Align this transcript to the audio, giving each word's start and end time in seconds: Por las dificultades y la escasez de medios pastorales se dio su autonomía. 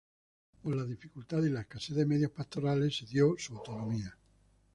Por 0.63 0.75
las 0.75 0.87
dificultades 0.89 1.47
y 1.47 1.53
la 1.53 1.61
escasez 1.61 1.95
de 1.95 2.07
medios 2.07 2.31
pastorales 2.31 2.97
se 2.97 3.05
dio 3.05 3.35
su 3.37 3.55
autonomía. 3.55 4.17